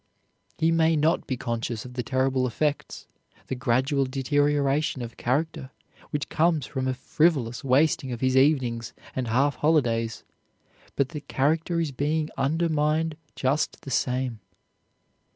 He 0.57 0.71
may 0.71 0.95
not 0.95 1.27
be 1.27 1.37
conscious 1.37 1.85
of 1.85 1.93
the 1.93 2.01
terrible 2.01 2.47
effects, 2.47 3.05
the 3.45 3.53
gradual 3.55 4.05
deterioration 4.05 5.03
of 5.03 5.15
character 5.15 5.69
which 6.09 6.27
comes 6.27 6.65
from 6.65 6.87
a 6.87 6.95
frivolous 6.95 7.63
wasting 7.63 8.11
of 8.11 8.19
his 8.19 8.35
evenings 8.35 8.93
and 9.15 9.27
half 9.27 9.57
holidays, 9.57 10.23
but 10.95 11.09
the 11.09 11.21
character 11.21 11.79
is 11.79 11.91
being 11.91 12.31
undermined 12.35 13.15
just 13.35 13.81
the 13.81 13.91
same. 13.91 14.39